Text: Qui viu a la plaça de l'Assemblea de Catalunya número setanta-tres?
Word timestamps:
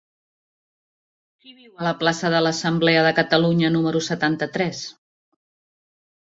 Qui 1.43 1.53
viu 1.57 1.69
a 1.81 1.85
la 1.89 1.91
plaça 1.99 2.33
de 2.37 2.41
l'Assemblea 2.47 3.05
de 3.09 3.13
Catalunya 3.21 3.73
número 3.79 4.05
setanta-tres? 4.09 4.85